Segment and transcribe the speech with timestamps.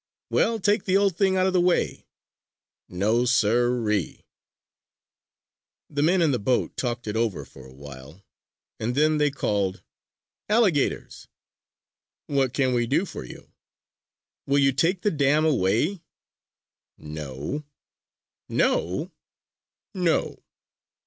[0.31, 2.07] "Well, take the old thing out of the way!"
[2.89, 4.23] "Nosireesir!"
[5.91, 8.25] The men in the boat talked it over for a while
[8.79, 9.83] and then they called:
[10.49, 11.27] "Alligators!"
[12.25, 13.51] "What can we do for you?"
[14.47, 16.01] "Will you take the dam away?"
[16.97, 17.63] "No!"
[18.49, 19.11] "No?"
[19.93, 20.41] "No!"